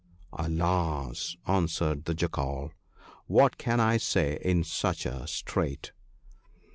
'Alas!' 0.49 1.37
answered 1.45 2.05
the 2.05 2.15
Jackal,' 2.15 2.71
what 3.37 3.59
can 3.59 3.79
I 3.79 3.97
say 3.97 4.39
in 4.41 4.63
such 4.63 5.05
a 5.05 5.27
strait 5.27 5.91